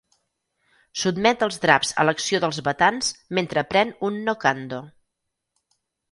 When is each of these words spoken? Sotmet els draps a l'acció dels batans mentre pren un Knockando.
Sotmet 1.01 1.43
els 1.47 1.59
draps 1.65 1.91
a 2.03 2.05
l'acció 2.07 2.39
dels 2.45 2.59
batans 2.67 3.11
mentre 3.39 3.63
pren 3.73 3.91
un 4.09 4.17
Knockando. 4.23 4.81